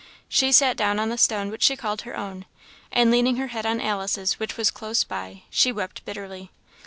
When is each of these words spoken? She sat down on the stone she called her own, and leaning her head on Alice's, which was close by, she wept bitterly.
She 0.27 0.51
sat 0.51 0.77
down 0.77 0.97
on 0.97 1.09
the 1.09 1.15
stone 1.19 1.55
she 1.59 1.75
called 1.75 2.01
her 2.01 2.17
own, 2.17 2.45
and 2.91 3.11
leaning 3.11 3.35
her 3.35 3.49
head 3.49 3.67
on 3.67 3.79
Alice's, 3.79 4.39
which 4.39 4.57
was 4.57 4.71
close 4.71 5.03
by, 5.03 5.43
she 5.51 5.71
wept 5.71 6.03
bitterly. 6.05 6.49